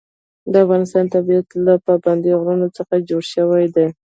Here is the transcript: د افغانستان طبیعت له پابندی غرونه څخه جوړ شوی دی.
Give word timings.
د 0.51 0.53
افغانستان 0.65 1.05
طبیعت 1.15 1.47
له 1.65 1.73
پابندی 1.85 2.31
غرونه 2.39 2.67
څخه 2.77 2.93
جوړ 3.09 3.23
شوی 3.33 3.65
دی. 3.75 3.87